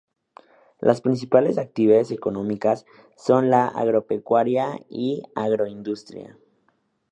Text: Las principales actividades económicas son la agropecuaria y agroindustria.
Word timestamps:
Las 0.79 0.99
principales 1.01 1.59
actividades 1.59 2.09
económicas 2.09 2.87
son 3.15 3.51
la 3.51 3.67
agropecuaria 3.67 4.79
y 4.89 5.21
agroindustria. 5.35 6.39